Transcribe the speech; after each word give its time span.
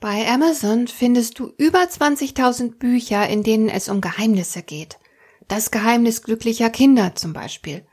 Bei 0.00 0.26
Amazon 0.26 0.88
findest 0.88 1.38
du 1.38 1.52
über 1.58 1.80
20.000 1.80 2.78
Bücher, 2.78 3.28
in 3.28 3.42
denen 3.42 3.68
es 3.68 3.90
um 3.90 4.00
Geheimnisse 4.00 4.62
geht. 4.62 4.98
Das 5.46 5.70
Geheimnis 5.70 6.22
glücklicher 6.22 6.70
Kinder 6.70 7.14
zum 7.16 7.34
Beispiel. 7.34 7.84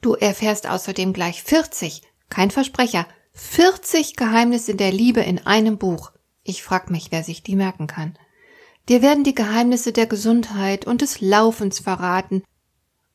Du 0.00 0.14
erfährst 0.14 0.68
außerdem 0.68 1.12
gleich 1.12 1.44
40, 1.44 2.02
kein 2.28 2.50
Versprecher, 2.50 3.06
40 3.34 4.16
Geheimnisse 4.16 4.74
der 4.74 4.90
Liebe 4.90 5.20
in 5.20 5.46
einem 5.46 5.78
Buch. 5.78 6.10
Ich 6.42 6.64
frag 6.64 6.90
mich, 6.90 7.12
wer 7.12 7.22
sich 7.22 7.44
die 7.44 7.54
merken 7.54 7.86
kann. 7.86 8.18
Dir 8.88 9.00
werden 9.00 9.22
die 9.22 9.34
Geheimnisse 9.34 9.92
der 9.92 10.06
Gesundheit 10.06 10.86
und 10.86 11.02
des 11.02 11.20
Laufens 11.20 11.78
verraten. 11.78 12.42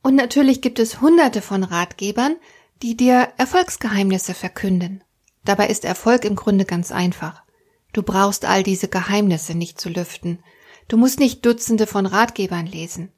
Und 0.02 0.16
natürlich 0.16 0.62
gibt 0.62 0.80
es 0.80 1.02
hunderte 1.02 1.42
von 1.42 1.66
Ratgebern, 1.66 2.38
die 2.82 2.96
dir 2.96 3.34
Erfolgsgeheimnisse 3.36 4.34
verkünden. 4.34 5.04
Dabei 5.44 5.68
ist 5.68 5.84
Erfolg 5.84 6.24
im 6.24 6.38
Grunde 6.38 6.64
ganz 6.64 6.94
einfach. 6.94 7.44
Du 7.94 8.04
brauchst 8.04 8.46
all 8.46 8.64
diese 8.64 8.88
Geheimnisse 8.88 9.56
nicht 9.56 9.80
zu 9.80 9.90
lüften. 9.90 10.44
Du 10.88 10.98
musst 10.98 11.20
nicht 11.20 11.46
Dutzende 11.46 11.88
von 11.88 12.06
Ratgebern 12.06 12.66
lesen. 12.66 13.12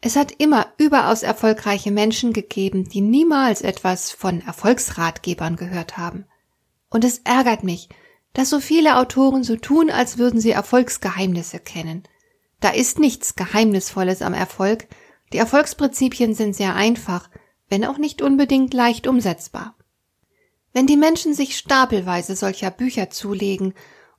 Es 0.00 0.16
hat 0.16 0.32
immer 0.32 0.66
überaus 0.78 1.22
erfolgreiche 1.22 1.92
Menschen 1.92 2.32
gegeben, 2.32 2.88
die 2.88 3.00
niemals 3.00 3.62
etwas 3.62 4.10
von 4.10 4.40
Erfolgsratgebern 4.40 5.56
gehört 5.56 5.96
haben. 5.96 6.26
Und 6.90 7.04
es 7.04 7.18
ärgert 7.18 7.62
mich, 7.62 7.88
dass 8.32 8.50
so 8.50 8.58
viele 8.58 8.96
Autoren 8.96 9.44
so 9.44 9.56
tun, 9.56 9.90
als 9.90 10.18
würden 10.18 10.40
sie 10.40 10.50
Erfolgsgeheimnisse 10.50 11.60
kennen. 11.60 12.02
Da 12.60 12.70
ist 12.70 12.98
nichts 12.98 13.36
Geheimnisvolles 13.36 14.22
am 14.22 14.34
Erfolg, 14.34 14.88
die 15.32 15.38
Erfolgsprinzipien 15.38 16.34
sind 16.34 16.54
sehr 16.54 16.74
einfach, 16.74 17.30
wenn 17.68 17.84
auch 17.84 17.98
nicht 17.98 18.22
unbedingt 18.22 18.74
leicht 18.74 19.06
umsetzbar. 19.06 19.76
Wenn 20.72 20.86
die 20.86 20.96
Menschen 20.96 21.34
sich 21.34 21.56
stapelweise 21.56 22.36
solcher 22.36 22.70
Bücher 22.70 23.10
zulegen 23.10 23.74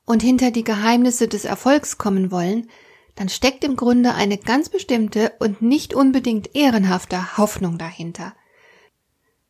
und 0.05 0.21
hinter 0.21 0.51
die 0.51 0.63
Geheimnisse 0.63 1.27
des 1.27 1.45
Erfolgs 1.45 1.97
kommen 1.97 2.31
wollen, 2.31 2.69
dann 3.15 3.29
steckt 3.29 3.63
im 3.63 3.75
Grunde 3.75 4.15
eine 4.15 4.37
ganz 4.37 4.69
bestimmte 4.69 5.33
und 5.39 5.61
nicht 5.61 5.93
unbedingt 5.93 6.55
ehrenhafte 6.55 7.37
Hoffnung 7.37 7.77
dahinter. 7.77 8.33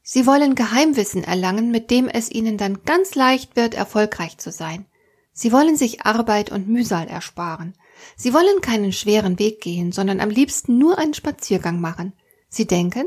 Sie 0.02 0.26
wollen 0.26 0.54
Geheimwissen 0.56 1.24
erlangen, 1.24 1.72
mit 1.72 1.90
dem 1.90 2.10
es 2.10 2.30
ihnen 2.30 2.58
dann 2.58 2.84
ganz 2.84 3.16
leicht 3.16 3.56
wird, 3.56 3.74
erfolgreich 3.74 4.38
zu 4.38 4.52
sein. 4.52 4.86
Sie 5.32 5.52
wollen 5.52 5.78
sich 5.78 6.06
Arbeit 6.06 6.52
und 6.52 6.68
Mühsal 6.68 7.08
ersparen. 7.08 7.74
Sie 8.18 8.34
wollen 8.34 8.62
keinen 8.62 8.92
schweren 8.92 9.40
Weg 9.40 9.62
gehen, 9.62 9.94
sondern 9.94 10.20
am 10.20 10.30
liebsten 10.30 10.78
nur 10.78 10.98
einen 10.98 11.14
Spaziergang 11.14 11.80
machen. 11.80 12.14
Sie 12.50 12.68
denken, 12.68 13.06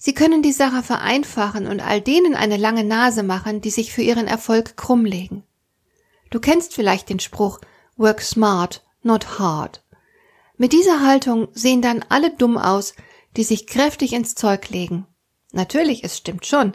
Sie 0.00 0.14
können 0.14 0.42
die 0.42 0.52
Sache 0.52 0.84
vereinfachen 0.84 1.66
und 1.66 1.80
all 1.80 2.00
denen 2.00 2.36
eine 2.36 2.56
lange 2.56 2.84
Nase 2.84 3.24
machen, 3.24 3.60
die 3.60 3.70
sich 3.70 3.92
für 3.92 4.02
ihren 4.02 4.28
Erfolg 4.28 4.76
krummlegen. 4.76 5.42
Du 6.30 6.40
kennst 6.40 6.74
vielleicht 6.74 7.08
den 7.08 7.20
Spruch 7.20 7.60
Work 7.96 8.20
smart, 8.20 8.84
not 9.02 9.38
hard. 9.38 9.82
Mit 10.56 10.72
dieser 10.72 11.06
Haltung 11.06 11.48
sehen 11.52 11.82
dann 11.82 12.04
alle 12.08 12.30
dumm 12.30 12.58
aus, 12.58 12.94
die 13.36 13.44
sich 13.44 13.66
kräftig 13.66 14.12
ins 14.12 14.34
Zeug 14.34 14.68
legen. 14.68 15.06
Natürlich, 15.52 16.04
es 16.04 16.16
stimmt 16.16 16.46
schon. 16.46 16.74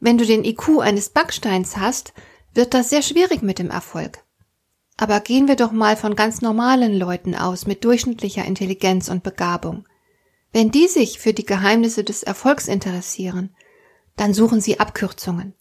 Wenn 0.00 0.18
du 0.18 0.26
den 0.26 0.44
IQ 0.44 0.80
eines 0.80 1.10
Backsteins 1.10 1.76
hast, 1.76 2.12
wird 2.54 2.74
das 2.74 2.90
sehr 2.90 3.02
schwierig 3.02 3.42
mit 3.42 3.58
dem 3.58 3.70
Erfolg. 3.70 4.24
Aber 4.96 5.20
gehen 5.20 5.48
wir 5.48 5.56
doch 5.56 5.72
mal 5.72 5.96
von 5.96 6.16
ganz 6.16 6.42
normalen 6.42 6.94
Leuten 6.94 7.34
aus 7.34 7.66
mit 7.66 7.84
durchschnittlicher 7.84 8.44
Intelligenz 8.44 9.08
und 9.08 9.22
Begabung. 9.22 9.86
Wenn 10.52 10.70
die 10.70 10.86
sich 10.86 11.18
für 11.18 11.32
die 11.32 11.46
Geheimnisse 11.46 12.04
des 12.04 12.22
Erfolgs 12.22 12.68
interessieren, 12.68 13.54
dann 14.16 14.34
suchen 14.34 14.60
sie 14.60 14.80
Abkürzungen. 14.80 15.54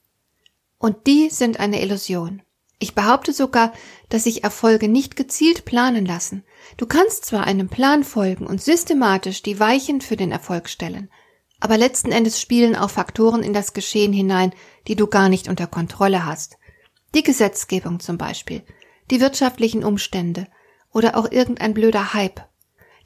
Und 0.78 1.07
die 1.07 1.29
sind 1.29 1.59
eine 1.59 1.81
Illusion. 1.81 2.41
Ich 2.81 2.95
behaupte 2.95 3.31
sogar, 3.31 3.71
dass 4.09 4.25
sich 4.25 4.43
Erfolge 4.43 4.89
nicht 4.89 5.15
gezielt 5.15 5.63
planen 5.63 6.05
lassen. 6.05 6.43
Du 6.75 6.85
kannst 6.85 7.23
zwar 7.25 7.45
einem 7.45 7.69
Plan 7.69 8.03
folgen 8.03 8.45
und 8.45 8.61
systematisch 8.61 9.41
die 9.41 9.59
Weichen 9.59 10.01
für 10.01 10.17
den 10.17 10.33
Erfolg 10.33 10.67
stellen, 10.67 11.09
aber 11.61 11.77
letzten 11.77 12.11
Endes 12.11 12.41
spielen 12.41 12.75
auch 12.75 12.89
Faktoren 12.89 13.43
in 13.43 13.53
das 13.53 13.71
Geschehen 13.71 14.11
hinein, 14.11 14.51
die 14.87 14.95
du 14.95 15.07
gar 15.07 15.29
nicht 15.29 15.47
unter 15.47 15.67
Kontrolle 15.67 16.25
hast. 16.25 16.57
Die 17.15 17.23
Gesetzgebung 17.23 18.01
zum 18.01 18.17
Beispiel, 18.17 18.63
die 19.11 19.21
wirtschaftlichen 19.21 19.83
Umstände 19.85 20.47
oder 20.91 21.15
auch 21.15 21.31
irgendein 21.31 21.73
blöder 21.73 22.13
Hype 22.13 22.41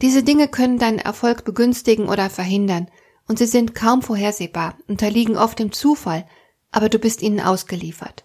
diese 0.02 0.24
Dinge 0.24 0.48
können 0.48 0.78
deinen 0.78 1.00
Erfolg 1.00 1.46
begünstigen 1.46 2.10
oder 2.10 2.30
verhindern, 2.30 2.90
und 3.28 3.40
sie 3.40 3.48
sind 3.48 3.74
kaum 3.74 4.02
vorhersehbar, 4.02 4.78
unterliegen 4.88 5.38
oft 5.38 5.58
dem 5.58 5.72
Zufall, 5.72 6.28
aber 6.72 6.90
du 6.90 7.00
bist 7.00 7.22
ihnen 7.22 7.40
ausgeliefert. 7.40 8.25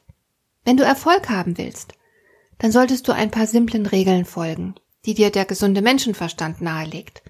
Wenn 0.70 0.76
du 0.76 0.84
Erfolg 0.84 1.28
haben 1.28 1.58
willst, 1.58 1.94
dann 2.58 2.70
solltest 2.70 3.08
du 3.08 3.12
ein 3.12 3.32
paar 3.32 3.48
simplen 3.48 3.86
Regeln 3.86 4.24
folgen, 4.24 4.76
die 5.04 5.14
dir 5.14 5.30
der 5.30 5.44
gesunde 5.44 5.82
Menschenverstand 5.82 6.60
nahelegt. 6.60 7.24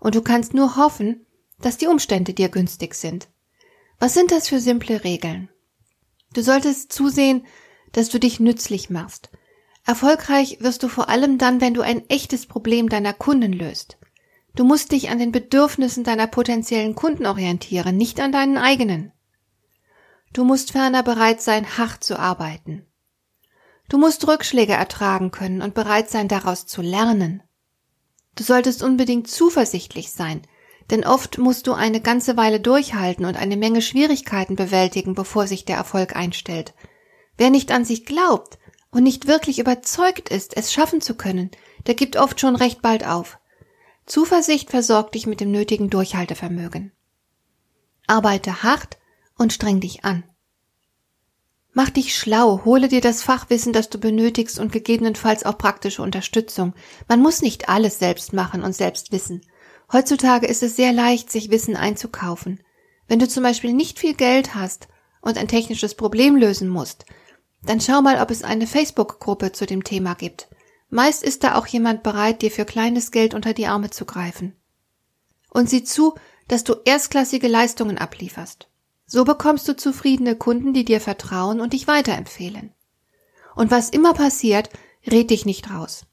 Und 0.00 0.16
du 0.16 0.22
kannst 0.22 0.54
nur 0.54 0.74
hoffen, 0.74 1.24
dass 1.60 1.78
die 1.78 1.86
Umstände 1.86 2.34
dir 2.34 2.48
günstig 2.48 2.96
sind. 2.96 3.28
Was 4.00 4.14
sind 4.14 4.32
das 4.32 4.48
für 4.48 4.58
simple 4.58 5.04
Regeln? 5.04 5.50
Du 6.32 6.42
solltest 6.42 6.92
zusehen, 6.92 7.46
dass 7.92 8.08
du 8.08 8.18
dich 8.18 8.40
nützlich 8.40 8.90
machst 8.90 9.30
Erfolgreich 9.86 10.56
wirst 10.58 10.82
du 10.82 10.88
vor 10.88 11.08
allem 11.08 11.38
dann, 11.38 11.60
wenn 11.60 11.74
du 11.74 11.82
ein 11.82 12.02
echtes 12.10 12.46
Problem 12.46 12.88
deiner 12.88 13.12
Kunden 13.12 13.52
löst. 13.52 13.98
Du 14.56 14.64
musst 14.64 14.90
dich 14.90 15.10
an 15.10 15.20
den 15.20 15.30
Bedürfnissen 15.30 16.02
deiner 16.02 16.26
potenziellen 16.26 16.96
Kunden 16.96 17.26
orientieren, 17.26 17.96
nicht 17.96 18.18
an 18.18 18.32
deinen 18.32 18.58
eigenen. 18.58 19.12
Du 20.34 20.44
musst 20.44 20.72
ferner 20.72 21.02
bereit 21.02 21.40
sein, 21.40 21.78
hart 21.78 22.04
zu 22.04 22.18
arbeiten. 22.18 22.84
Du 23.88 23.98
musst 23.98 24.26
Rückschläge 24.26 24.72
ertragen 24.72 25.30
können 25.30 25.62
und 25.62 25.74
bereit 25.74 26.10
sein, 26.10 26.28
daraus 26.28 26.66
zu 26.66 26.82
lernen. 26.82 27.42
Du 28.34 28.42
solltest 28.42 28.82
unbedingt 28.82 29.30
zuversichtlich 29.30 30.10
sein, 30.10 30.42
denn 30.90 31.06
oft 31.06 31.38
musst 31.38 31.68
du 31.68 31.72
eine 31.72 32.00
ganze 32.00 32.36
Weile 32.36 32.58
durchhalten 32.60 33.24
und 33.24 33.36
eine 33.36 33.56
Menge 33.56 33.80
Schwierigkeiten 33.80 34.56
bewältigen, 34.56 35.14
bevor 35.14 35.46
sich 35.46 35.64
der 35.64 35.76
Erfolg 35.76 36.16
einstellt. 36.16 36.74
Wer 37.36 37.50
nicht 37.50 37.70
an 37.70 37.84
sich 37.84 38.04
glaubt, 38.04 38.58
und 38.90 39.02
nicht 39.02 39.26
wirklich 39.26 39.58
überzeugt 39.58 40.28
ist, 40.28 40.56
es 40.56 40.72
schaffen 40.72 41.00
zu 41.00 41.16
können, 41.16 41.50
der 41.86 41.94
gibt 41.94 42.16
oft 42.16 42.40
schon 42.40 42.56
recht 42.56 42.80
bald 42.80 43.04
auf. 43.06 43.38
Zuversicht 44.06 44.70
versorgt 44.70 45.14
dich 45.14 45.26
mit 45.26 45.40
dem 45.40 45.50
nötigen 45.50 45.90
Durchhaltevermögen. 45.90 46.92
Arbeite 48.06 48.62
hart 48.62 48.98
und 49.36 49.52
streng 49.52 49.80
dich 49.80 50.04
an. 50.04 50.24
Mach 51.72 51.90
dich 51.90 52.16
schlau, 52.16 52.64
hole 52.64 52.86
dir 52.86 53.00
das 53.00 53.22
Fachwissen, 53.22 53.72
das 53.72 53.90
du 53.90 53.98
benötigst 53.98 54.60
und 54.60 54.70
gegebenenfalls 54.70 55.44
auch 55.44 55.58
praktische 55.58 56.02
Unterstützung. 56.02 56.72
Man 57.08 57.20
muss 57.20 57.42
nicht 57.42 57.68
alles 57.68 57.98
selbst 57.98 58.32
machen 58.32 58.62
und 58.62 58.74
selbst 58.74 59.10
wissen. 59.10 59.44
Heutzutage 59.92 60.46
ist 60.46 60.62
es 60.62 60.76
sehr 60.76 60.92
leicht, 60.92 61.32
sich 61.32 61.50
Wissen 61.50 61.76
einzukaufen. 61.76 62.60
Wenn 63.08 63.18
du 63.18 63.28
zum 63.28 63.42
Beispiel 63.42 63.72
nicht 63.72 63.98
viel 63.98 64.14
Geld 64.14 64.54
hast 64.54 64.86
und 65.20 65.36
ein 65.36 65.48
technisches 65.48 65.96
Problem 65.96 66.36
lösen 66.36 66.68
musst, 66.68 67.06
dann 67.66 67.80
schau 67.80 68.02
mal, 68.02 68.20
ob 68.20 68.30
es 68.30 68.44
eine 68.44 68.68
Facebook-Gruppe 68.68 69.50
zu 69.50 69.66
dem 69.66 69.82
Thema 69.82 70.14
gibt. 70.14 70.48
Meist 70.90 71.24
ist 71.24 71.42
da 71.42 71.56
auch 71.56 71.66
jemand 71.66 72.04
bereit, 72.04 72.42
dir 72.42 72.52
für 72.52 72.64
kleines 72.64 73.10
Geld 73.10 73.34
unter 73.34 73.52
die 73.52 73.66
Arme 73.66 73.90
zu 73.90 74.04
greifen. 74.04 74.54
Und 75.50 75.68
sieh 75.68 75.82
zu, 75.82 76.14
dass 76.46 76.62
du 76.62 76.74
erstklassige 76.84 77.48
Leistungen 77.48 77.98
ablieferst. 77.98 78.68
So 79.14 79.24
bekommst 79.24 79.68
du 79.68 79.76
zufriedene 79.76 80.34
Kunden, 80.34 80.72
die 80.72 80.84
dir 80.84 81.00
vertrauen 81.00 81.60
und 81.60 81.72
dich 81.72 81.86
weiterempfehlen. 81.86 82.72
Und 83.54 83.70
was 83.70 83.90
immer 83.90 84.12
passiert, 84.12 84.70
red 85.06 85.30
dich 85.30 85.46
nicht 85.46 85.70
raus. 85.70 86.04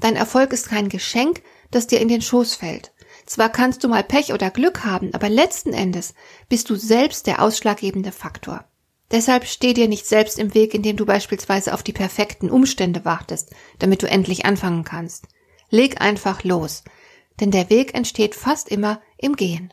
Dein 0.00 0.16
Erfolg 0.16 0.52
ist 0.52 0.68
kein 0.68 0.90
Geschenk, 0.90 1.40
das 1.70 1.86
dir 1.86 1.98
in 1.98 2.08
den 2.08 2.20
Schoß 2.20 2.54
fällt. 2.56 2.92
Zwar 3.24 3.48
kannst 3.48 3.82
du 3.82 3.88
mal 3.88 4.04
Pech 4.04 4.34
oder 4.34 4.50
Glück 4.50 4.84
haben, 4.84 5.14
aber 5.14 5.30
letzten 5.30 5.72
Endes 5.72 6.12
bist 6.50 6.68
du 6.68 6.76
selbst 6.76 7.26
der 7.26 7.40
ausschlaggebende 7.40 8.12
Faktor. 8.12 8.66
Deshalb 9.10 9.46
steh 9.46 9.72
dir 9.72 9.88
nicht 9.88 10.06
selbst 10.06 10.38
im 10.38 10.52
Weg, 10.52 10.74
indem 10.74 10.98
du 10.98 11.06
beispielsweise 11.06 11.72
auf 11.72 11.82
die 11.82 11.94
perfekten 11.94 12.50
Umstände 12.50 13.06
wartest, 13.06 13.54
damit 13.78 14.02
du 14.02 14.10
endlich 14.10 14.44
anfangen 14.44 14.84
kannst. 14.84 15.26
Leg 15.70 16.02
einfach 16.02 16.44
los, 16.44 16.84
denn 17.40 17.50
der 17.50 17.70
Weg 17.70 17.94
entsteht 17.94 18.34
fast 18.34 18.68
immer 18.68 19.00
im 19.16 19.36
Gehen. 19.36 19.72